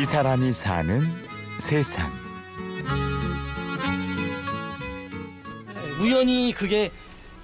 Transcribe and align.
이 0.00 0.04
사람이 0.04 0.52
사는 0.52 1.00
세상. 1.58 2.08
우연히 6.00 6.52
그게 6.56 6.90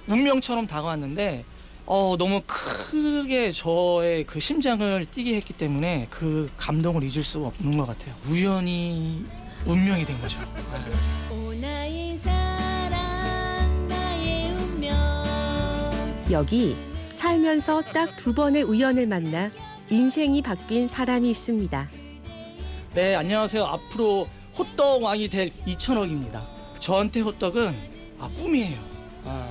운명처럼 0.07 0.65
다가왔는데 0.65 1.43
어, 1.85 2.15
너무 2.17 2.41
크게 2.47 3.51
저의 3.51 4.25
그 4.25 4.39
심장을 4.39 5.05
뛰게 5.11 5.35
했기 5.35 5.53
때문에 5.53 6.07
그 6.09 6.49
감동을 6.55 7.03
잊을 7.03 7.23
수가 7.23 7.47
없는 7.47 7.77
것 7.77 7.87
같아요. 7.87 8.15
우연히 8.29 9.25
운명이 9.65 10.05
된 10.05 10.19
거죠. 10.21 10.39
여기 16.31 16.75
살면서 17.13 17.81
딱 17.93 18.15
두 18.15 18.33
번의 18.33 18.63
우연을 18.63 19.07
만나 19.07 19.51
인생이 19.89 20.41
바뀐 20.41 20.87
사람이 20.87 21.29
있습니다. 21.29 21.89
네, 22.95 23.13
안녕하세요. 23.13 23.61
앞으로 23.65 24.25
호떡 24.57 25.03
왕이 25.03 25.27
될 25.27 25.51
이천억입니다. 25.65 26.47
저한테 26.79 27.19
호떡은 27.19 27.75
아, 28.19 28.29
꿈이에요. 28.37 28.79
아. 29.25 29.49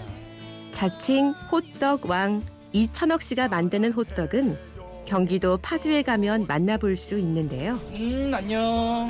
자칭 0.73 1.33
호떡 1.52 2.07
왕 2.09 2.43
이천억 2.73 3.21
씨가 3.21 3.49
만드는 3.49 3.93
호떡은 3.93 4.59
경기도 5.05 5.59
파주에 5.59 6.01
가면 6.01 6.47
만나볼 6.47 6.97
수 6.97 7.19
있는데요. 7.19 7.75
음, 7.93 8.33
안녕. 8.35 9.07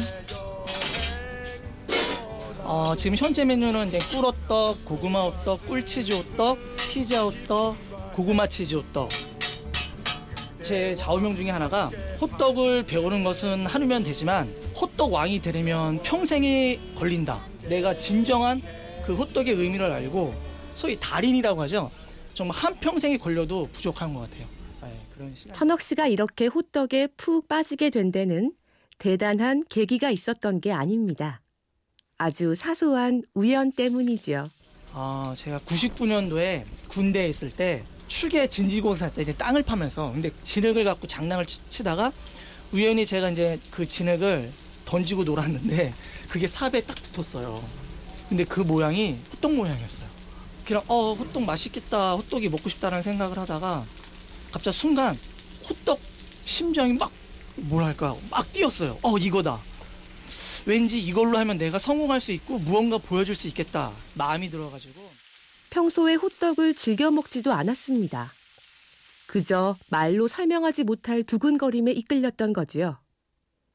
어, 2.64 2.92
지금 2.96 3.16
현재 3.16 3.44
메뉴는 3.44 3.86
이제 3.86 4.00
꿀호떡, 4.10 4.84
고구마 4.84 5.20
호떡, 5.20 5.64
꿀치즈 5.68 6.12
호떡, 6.12 6.58
피자 6.90 7.22
호떡, 7.22 7.76
고구마 8.14 8.48
치즈 8.48 8.74
호떡. 8.74 9.10
제 10.60 10.92
좌우명 10.96 11.36
중에 11.36 11.50
하나가 11.50 11.88
호떡을 12.24 12.84
배우는 12.86 13.22
것은 13.22 13.66
한우면 13.66 14.02
되지만 14.02 14.48
호떡 14.74 15.12
왕이 15.12 15.42
되려면 15.42 16.02
평생이 16.02 16.94
걸린다. 16.96 17.44
내가 17.68 17.94
진정한 17.98 18.62
그 19.04 19.14
호떡의 19.14 19.52
의미를 19.54 19.92
알고 19.92 20.34
소위 20.74 20.98
달인이라고 20.98 21.60
하죠. 21.62 21.90
정말 22.32 22.56
한 22.56 22.74
평생이 22.80 23.18
걸려도 23.18 23.68
부족한 23.74 24.14
것 24.14 24.20
같아요. 24.20 24.46
네, 24.82 25.00
그런 25.14 25.34
시간. 25.34 25.52
천억 25.54 25.82
씨가 25.82 26.06
이렇게 26.06 26.46
호떡에 26.46 27.08
푹 27.18 27.46
빠지게 27.46 27.90
된 27.90 28.10
데는 28.10 28.52
대단한 28.96 29.62
계기가 29.68 30.10
있었던 30.10 30.62
게 30.62 30.72
아닙니다. 30.72 31.42
아주 32.16 32.54
사소한 32.54 33.22
우연 33.34 33.72
때문이지요. 33.72 34.48
아, 34.94 35.34
제가 35.36 35.58
99년도에 35.58 36.62
군대에 36.88 37.28
있을 37.28 37.50
때 37.50 37.82
출계 38.08 38.46
진지고사 38.46 39.10
때 39.10 39.22
이제 39.22 39.32
땅을 39.34 39.62
파면서 39.62 40.12
근데 40.12 40.30
진흙을 40.42 40.84
갖고 40.84 41.06
장난을 41.06 41.46
치, 41.46 41.60
치다가 41.68 42.12
우연히 42.72 43.06
제가 43.06 43.30
이제 43.30 43.58
그 43.70 43.86
진흙을 43.86 44.52
던지고 44.84 45.24
놀았는데 45.24 45.94
그게 46.28 46.46
삽에 46.46 46.80
딱 46.82 46.96
붙었어요. 46.96 47.62
근데 48.28 48.44
그 48.44 48.60
모양이 48.60 49.18
호떡 49.32 49.54
모양이었어요. 49.54 50.06
그냥 50.64 50.82
어 50.88 51.12
호떡 51.12 51.42
맛있겠다, 51.44 52.14
호떡이 52.14 52.48
먹고 52.48 52.68
싶다라는 52.68 53.02
생각을 53.02 53.38
하다가 53.38 53.84
갑자기 54.50 54.76
순간 54.76 55.18
호떡 55.68 56.00
심장이 56.46 56.94
막 56.94 57.10
뭐랄까 57.56 58.16
막 58.30 58.50
뛰었어요. 58.52 58.98
어 59.02 59.18
이거다. 59.18 59.60
왠지 60.66 60.98
이걸로 60.98 61.38
하면 61.38 61.58
내가 61.58 61.78
성공할 61.78 62.20
수 62.20 62.32
있고 62.32 62.58
무언가 62.58 62.96
보여줄 62.96 63.34
수 63.34 63.48
있겠다 63.48 63.92
마음이 64.14 64.50
들어가지고 64.50 65.12
평소에 65.78 66.14
호떡을 66.14 66.74
즐겨 66.74 67.10
먹지도 67.10 67.52
않았습니다. 67.52 68.32
그저 69.26 69.76
말로 69.90 70.28
설명하지 70.28 70.84
못할 70.84 71.24
두근거림에 71.24 71.90
이끌렸던 71.90 72.52
거지요. 72.52 72.98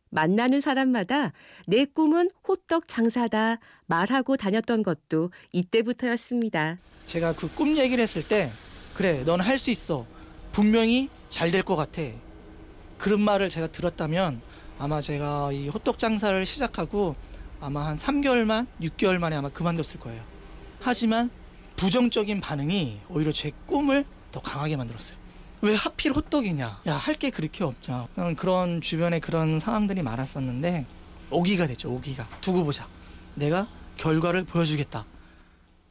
만나는 0.09 0.61
사람마다 0.61 1.33
내 1.67 1.83
꿈은 1.83 2.31
호떡 2.47 2.87
장사다 2.87 3.59
말하고 3.87 4.37
다녔던 4.37 4.81
것도 4.83 5.31
이때부터였습니다. 5.51 6.77
제가 7.05 7.33
그 7.35 7.49
꿈 7.53 7.75
얘기를 7.77 8.01
했을 8.01 8.25
때 8.25 8.53
그래 8.95 9.23
넌 9.25 9.41
할 9.41 9.59
수 9.59 9.69
있어 9.69 10.05
분명히 10.53 11.09
잘 11.27 11.51
될 11.51 11.63
것 11.65 11.75
같아 11.75 12.01
그런 12.97 13.19
말을 13.21 13.49
제가 13.49 13.67
들었다면 13.73 14.41
아마 14.77 15.01
제가 15.01 15.51
이 15.51 15.67
호떡 15.67 15.99
장사를 15.99 16.45
시작하고 16.45 17.15
아마 17.59 17.85
한 17.87 17.97
3개월만 17.97 18.67
6개월 18.81 19.17
만에 19.17 19.35
아마 19.35 19.49
그만뒀을 19.49 19.99
거예요 19.99 20.23
하지만 20.79 21.29
부정적인 21.79 22.41
반응이 22.41 22.99
오히려 23.09 23.31
제 23.31 23.51
꿈을 23.65 24.05
더 24.33 24.41
강하게 24.41 24.75
만들었어요. 24.75 25.17
왜 25.61 25.75
하필 25.75 26.11
호떡이냐? 26.11 26.81
야 26.87 26.97
할 26.97 27.15
게 27.17 27.29
그렇게 27.29 27.63
없냐 27.63 28.07
그런- 28.15 28.35
그런 28.35 28.81
주변에 28.81 29.19
그런 29.19 29.59
상황들이 29.59 30.01
많았었는데 30.01 30.85
오기가 31.31 31.67
됐죠 31.67 31.89
오기가. 31.91 32.27
두고 32.41 32.65
보자. 32.65 32.85
내가 33.35 33.67
결과를 33.97 34.43
보여주겠다. 34.43 35.05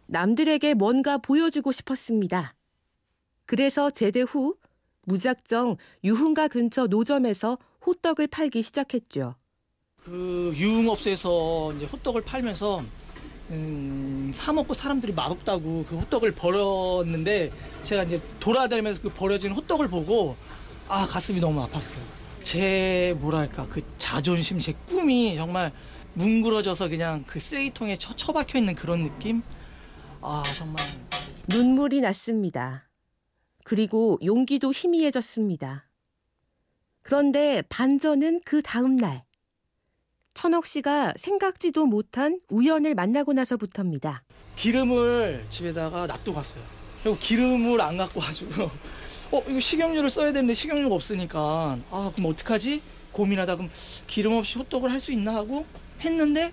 남들에게 0.06 0.75
뭔가 0.75 1.16
보여주고 1.19 1.72
싶었습니다. 1.72 2.53
그래서 3.47 3.91
제대 3.91 4.20
후 4.20 4.56
무작정 5.06 5.76
유흥가 6.05 6.49
근처 6.49 6.87
노점에서 6.87 7.56
호떡을 7.87 8.26
팔기 8.26 8.62
시작했죠. 8.62 9.37
그 10.05 10.53
유흥업소에서 10.55 11.72
이제 11.76 11.87
호떡을 11.87 12.22
팔면서 12.25 12.82
음, 13.50 14.31
사 14.34 14.53
먹고 14.53 14.75
사람들이 14.75 15.12
맛없다고 15.12 15.86
그 15.88 15.97
호떡을 15.98 16.32
버렸는데 16.32 17.50
제가 17.82 18.04
이제 18.04 18.20
돌아다니면서 18.41 19.00
그 19.00 19.10
버려진 19.10 19.53
호떡을 19.53 19.88
보고 19.88 20.36
아 20.88 21.06
가슴이 21.06 21.41
너무 21.41 21.64
아팠어요. 21.66 21.98
제 22.42 23.14
뭐랄까 23.19 23.66
그 23.69 23.82
자존심, 23.98 24.58
제 24.58 24.75
꿈이 24.88 25.37
정말 25.37 25.72
뭉그러져서 26.14 26.88
그냥 26.88 27.25
그 27.26 27.41
쓰레기통에 27.41 27.97
처, 27.97 28.14
처박혀 28.14 28.58
있는 28.58 28.75
그런 28.75 29.04
느낌. 29.04 29.42
아 30.20 30.42
정말 30.56 30.84
눈물이 31.48 32.00
났습니다. 32.00 32.88
그리고 33.64 34.19
용기도 34.25 34.72
희미해졌습니다. 34.72 35.88
그런데 37.03 37.62
반전은 37.69 38.41
그 38.44 38.62
다음 38.62 38.97
날. 38.97 39.27
천옥 40.38 40.66
씨가 40.66 41.15
생각지도 41.16 41.87
못한 41.87 42.38
우연을 42.49 42.94
만나고 42.94 43.32
나서부터입니다. 43.32 44.22
기름을 44.54 45.47
집에다가 45.49 46.06
놔두고 46.06 46.32
갔어요. 46.37 46.62
그리고 47.03 47.19
기름을 47.19 47.81
안 47.81 47.97
갖고 47.97 48.21
가지고 48.21 48.71
어 49.32 49.43
이거 49.49 49.59
식용유를 49.59 50.09
써야 50.09 50.32
되는데 50.32 50.54
식용유가 50.54 50.94
없으니까 50.94 51.76
아 51.91 52.12
그럼 52.15 52.31
어떡하지 52.31 52.81
고민하다 53.10 53.56
그럼 53.56 53.69
기름 54.06 54.34
없이 54.34 54.59
호떡을 54.60 54.93
할 54.93 55.00
수 55.00 55.10
있나 55.10 55.34
하고 55.34 55.66
했는데 56.03 56.53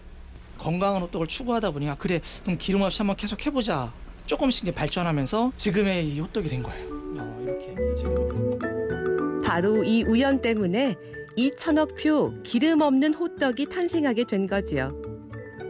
건강한 0.57 1.03
호떡을 1.03 1.27
추구하다 1.27 1.69
보니까 1.69 1.93
그래 1.99 2.21
그럼 2.41 2.57
기름 2.57 2.81
없이 2.81 2.97
한번 2.97 3.15
계속 3.15 3.45
해보자 3.45 3.93
조금씩 4.25 4.63
이제 4.63 4.71
발전하면서 4.73 5.51
지금의 5.57 6.09
이 6.09 6.19
호떡이 6.19 6.49
된 6.49 6.63
거예요. 6.63 6.87
어, 7.19 7.39
이렇게 7.43 7.75
지금 7.95 9.41
바로 9.43 9.83
이 9.83 10.01
우연 10.01 10.41
때문에 10.41 10.95
이천억 11.35 11.95
표 11.95 12.33
기름 12.43 12.81
없는 12.81 13.13
호떡이 13.13 13.67
탄생하게 13.67 14.23
된 14.23 14.47
거지요. 14.47 14.93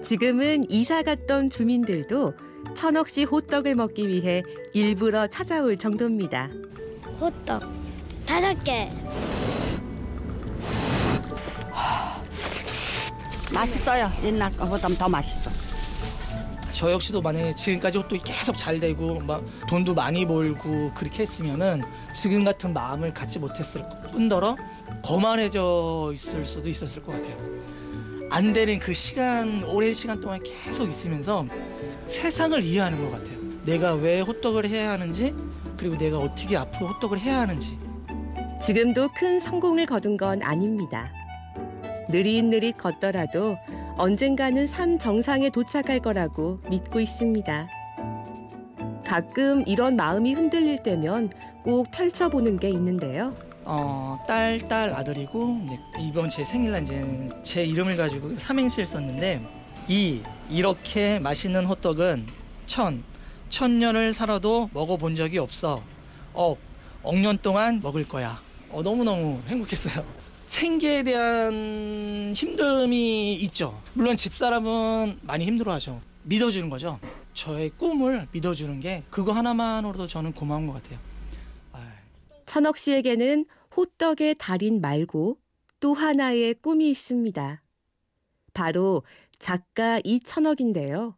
지금은 0.03 0.63
이사 0.69 1.01
갔던 1.01 1.49
주민들도 1.49 2.33
천억 2.75 3.09
씨 3.09 3.23
호떡을 3.23 3.75
먹기 3.75 4.07
위해 4.07 4.43
일부러 4.73 5.25
찾아올 5.25 5.77
정도입니다. 5.77 6.49
호떡 7.19 7.63
다섯 8.25 8.63
개 8.63 8.89
맛있어요. 13.53 14.11
옛날 14.23 14.51
거보다 14.51 14.87
더 14.89 15.07
맛있어. 15.09 15.49
저 16.73 16.91
역시도 16.91 17.21
만약에 17.21 17.55
지금까지 17.55 17.97
호떡이 17.99 18.21
계속 18.23 18.57
잘 18.57 18.79
되고 18.79 19.19
막 19.21 19.43
돈도 19.69 19.93
많이 19.93 20.25
벌고 20.27 20.91
그렇게 20.93 21.23
했으면은 21.23 21.81
지금 22.25 22.43
같은 22.43 22.73
마음을 22.73 23.13
갖지 23.13 23.37
못했을 23.37 23.83
뿐더러 24.11 24.57
거만해져 25.03 26.09
있을 26.11 26.43
수도 26.43 26.67
있었을 26.67 27.03
것 27.03 27.11
같아요. 27.11 27.37
안 28.31 28.51
되는 28.51 28.79
그 28.79 28.93
시간 28.93 29.63
오랜 29.63 29.93
시간 29.93 30.19
동안 30.19 30.39
계속 30.41 30.89
있으면서 30.89 31.45
세상을 32.07 32.63
이해하는 32.63 32.99
것 32.99 33.11
같아요. 33.11 33.37
내가 33.63 33.93
왜 33.93 34.21
호떡을 34.21 34.67
해야 34.67 34.89
하는지 34.89 35.35
그리고 35.77 35.99
내가 35.99 36.17
어떻게 36.17 36.57
앞으로 36.57 36.87
호떡을 36.87 37.19
해야 37.19 37.41
하는지 37.41 37.77
지금도 38.59 39.09
큰 39.15 39.39
성공을 39.39 39.85
거둔 39.85 40.17
건 40.17 40.41
아닙니다. 40.41 41.11
느릿느릿 42.09 42.79
걷더라도 42.79 43.55
언젠가는 43.97 44.65
산 44.65 44.97
정상에 44.97 45.51
도착할 45.51 45.99
거라고 45.99 46.59
믿고 46.71 46.99
있습니다. 46.99 47.67
가끔 49.05 49.63
이런 49.67 49.95
마음이 49.95 50.33
흔들릴 50.33 50.81
때면 50.81 51.29
꼭 51.65 51.89
펼쳐보는 51.89 52.59
게 52.59 52.69
있는데요. 52.69 53.35
어, 53.63 54.23
딸, 54.27 54.59
딸 54.67 54.93
아들이고 54.93 55.67
이번 55.99 56.29
제 56.29 56.43
생일날 56.43 56.83
이제 56.83 57.03
제 57.41 57.65
이름을 57.65 57.97
가지고 57.97 58.37
삼행시를 58.37 58.85
썼는데 58.85 59.41
이 59.87 60.21
이렇게 60.47 61.17
맛있는 61.17 61.65
호떡은 61.65 62.27
천 62.67 63.03
천년을 63.49 64.13
살아도 64.13 64.69
먹어본 64.73 65.15
적이 65.15 65.39
없어 65.39 65.81
억 66.35 66.59
억년 67.01 67.39
동안 67.39 67.81
먹을 67.81 68.07
거야 68.07 68.39
어, 68.69 68.83
너무너무 68.83 69.41
행복했어요 69.47 70.05
생계에 70.45 71.01
대한 71.01 72.31
힘듦이 72.33 73.41
있죠. 73.45 73.81
물론 73.93 74.15
집사람은 74.15 75.17
많이 75.23 75.45
힘들어하죠. 75.45 75.99
믿어주는 76.21 76.69
거죠. 76.69 76.99
저의 77.33 77.71
꿈을 77.71 78.27
믿어주는 78.31 78.79
게 78.81 79.01
그거 79.09 79.31
하나만으로도 79.31 80.05
저는 80.05 80.31
고마운 80.33 80.67
것 80.67 80.73
같아요. 80.73 80.99
천억 82.55 82.77
씨에게는 82.77 83.45
호떡의 83.75 84.35
달인 84.37 84.79
말고 84.79 85.37
또 85.81 85.93
하나의 85.93 86.53
꿈이 86.53 86.89
있습니다. 86.89 87.61
바로 88.53 89.03
작가 89.39 89.99
이천억인데요. 90.05 91.17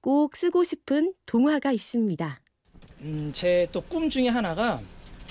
꼭 0.00 0.34
쓰고 0.38 0.64
싶은 0.64 1.12
동화가 1.26 1.72
있습니다. 1.72 2.40
음, 3.02 3.30
제 3.34 3.66
또 3.70 3.82
꿈 3.82 4.08
중에 4.08 4.28
하나가 4.28 4.80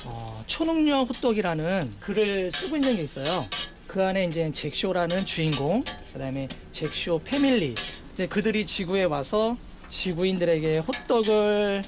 어, 0.06 0.44
초능력 0.46 1.10
호떡이라는 1.10 1.92
글을 2.02 2.52
쓰고 2.52 2.76
있는 2.76 2.98
게 2.98 3.02
있어요. 3.02 3.48
그 3.88 4.04
안에 4.04 4.26
이제 4.26 4.52
잭쇼라는 4.52 5.26
주인공, 5.26 5.84
그다음에 6.14 6.48
잭쇼 6.72 7.20
패밀리, 7.24 7.74
이제 8.14 8.28
그들이 8.28 8.64
지구에 8.64 9.06
와서 9.06 9.58
지구인들에게 9.90 10.78
호떡을 10.78 11.84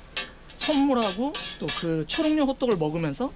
선물하고 0.62 1.34
또 1.60 1.66
그 1.80 2.04
초능력 2.08 2.48
호떡을 2.50 2.78
먹으면서 2.78 3.32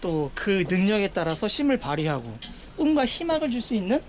또 0.00 0.30
그 0.34 0.64
능력에 0.68 1.08
따라서 1.10 1.46
힘을 1.46 1.78
발휘하고 1.78 2.36
꿈과 2.76 3.06
희망을 3.06 3.50
줄 3.50 3.62
수 3.62 3.74
있는 3.74 4.02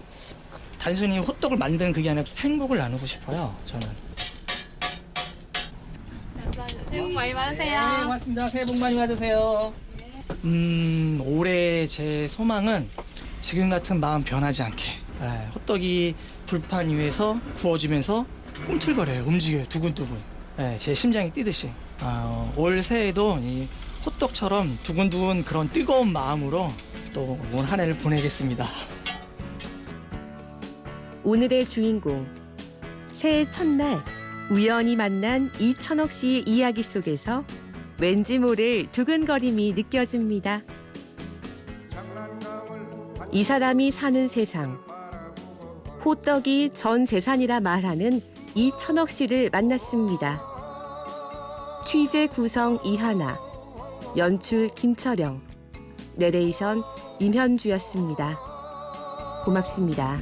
단순히 0.79 1.19
호떡을 1.19 1.57
만드는 1.57 1.93
그게 1.93 2.09
아니라 2.09 2.25
행복을 2.37 2.77
나누고 2.77 3.05
싶어요. 3.07 3.55
저는. 3.65 3.87
새해 6.89 7.01
복 7.01 7.11
많이 7.11 7.33
받으세요. 7.33 7.79
네, 7.79 8.03
고맙습니다. 8.03 8.47
새해 8.47 8.65
복 8.65 8.79
많이 8.79 8.95
받으세요. 8.95 9.73
음, 10.43 11.21
올해 11.25 11.85
제 11.87 12.27
소망은 12.27 12.89
지금 13.41 13.69
같은 13.69 13.99
마음 13.99 14.23
변하지 14.23 14.63
않게 14.63 14.83
예, 15.21 15.47
호떡이 15.53 16.15
불판 16.45 16.89
위에서 16.89 17.39
구워지면서 17.57 18.25
꿈틀거려요. 18.67 19.23
움직여요. 19.25 19.65
두근두근. 19.65 20.17
예, 20.59 20.77
제 20.79 20.93
심장이 20.93 21.31
뛰듯이. 21.31 21.69
아, 21.99 22.51
올 22.55 22.83
새해도 22.83 23.39
이 23.41 23.67
호떡처럼 24.05 24.77
두근두근 24.83 25.43
그런 25.43 25.69
뜨거운 25.69 26.11
마음으로 26.13 26.69
또 27.13 27.37
올 27.53 27.65
한 27.65 27.79
해를 27.79 27.93
보내겠습니다. 27.97 28.65
오늘의 31.23 31.65
주인공. 31.65 32.27
새해 33.15 33.49
첫날 33.49 34.03
우연히 34.51 34.95
만난 34.95 35.49
이천억 35.59 36.11
씨의 36.11 36.43
이야기 36.45 36.83
속에서 36.83 37.43
왠지 37.99 38.37
모를 38.37 38.85
두근거림이 38.91 39.73
느껴집니다. 39.73 40.61
이 43.31 43.43
사람이 43.43 43.89
사는 43.91 44.27
세상. 44.27 44.77
호떡이 46.03 46.71
전 46.73 47.05
재산이라 47.05 47.61
말하는 47.61 48.21
이천억 48.53 49.09
씨를 49.09 49.49
만났습니다. 49.51 50.54
취재 51.85 52.25
구성 52.25 52.79
이하나, 52.83 53.37
연출 54.17 54.67
김철영, 54.67 55.39
내레이션 56.15 56.81
임현주였습니다. 57.19 58.39
고맙습니다. 59.45 60.17